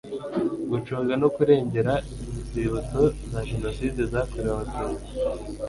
[0.69, 1.93] gucunga no kurengera
[2.39, 3.01] inzibutso
[3.31, 5.09] za jenoside yakorewe abatutsi